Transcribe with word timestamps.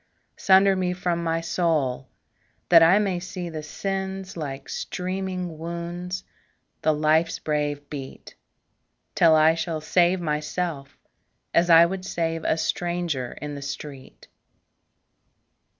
Sunder 0.35 0.75
me 0.75 0.93
from 0.93 1.23
my 1.23 1.41
soul, 1.41 2.09
that 2.69 2.81
I 2.81 2.97
may 2.97 3.19
see 3.19 3.49
The 3.49 3.61
sins 3.61 4.35
like 4.35 4.67
streaming 4.67 5.59
wounds, 5.59 6.23
the 6.81 6.91
life's 6.91 7.37
brave 7.37 7.87
beat; 7.87 8.33
Till 9.13 9.35
I 9.35 9.53
shall 9.53 9.79
save 9.79 10.19
myself, 10.19 10.97
as 11.53 11.69
I 11.69 11.85
would 11.85 12.03
save 12.03 12.43
A 12.45 12.57
stranger 12.57 13.33
in 13.43 13.53
the 13.53 13.61
street. 13.61 14.27